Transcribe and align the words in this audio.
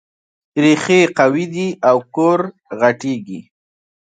ريښې 0.63 1.01
قوي 1.17 1.45
دي 1.53 1.67
او 1.89 1.97
کور 2.15 2.39
غټېږي. 2.79 3.39